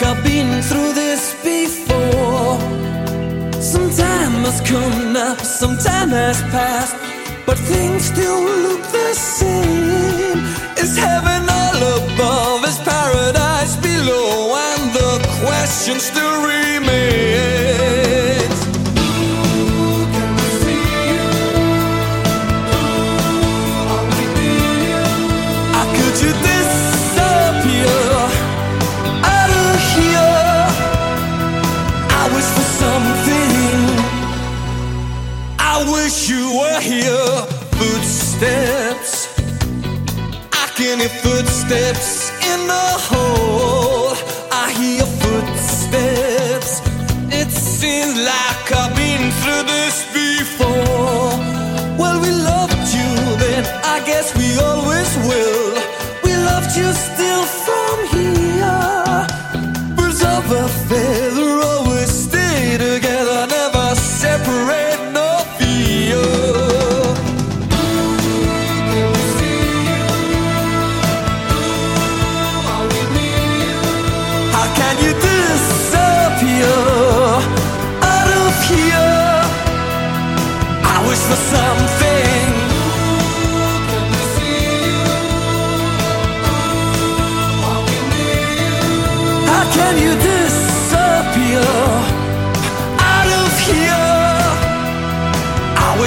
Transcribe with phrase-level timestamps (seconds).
[0.00, 2.58] like I've been through this before.
[3.60, 6.96] Some time has come up, some time has passed,
[7.46, 10.38] but things still look the same.
[10.76, 12.64] Is heaven all above?
[12.68, 14.54] Is paradise below?
[14.54, 16.57] And the question still remains.
[41.68, 43.17] steps in the hole.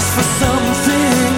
[0.00, 1.29] for something.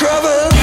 [0.00, 0.59] trouble.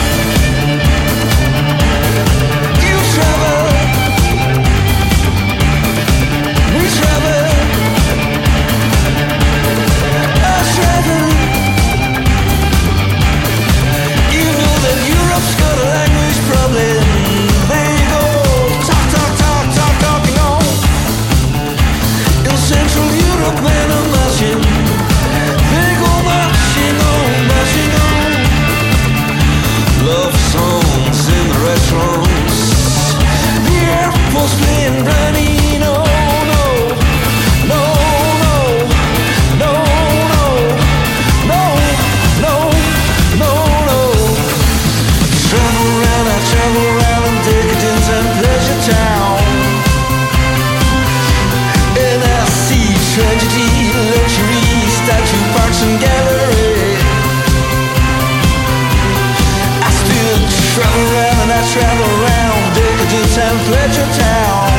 [63.40, 64.72] and Fletcher Town.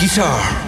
[0.00, 0.63] Guitar.